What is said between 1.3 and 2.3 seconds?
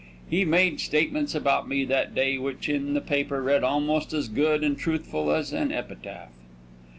about me that